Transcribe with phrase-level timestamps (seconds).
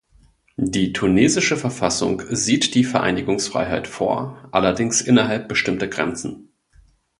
[0.57, 6.49] Die tunesische Verfassung sieht die Vereinigungsfreiheit vor, allerdings innerhalb bestimmter Grenzen.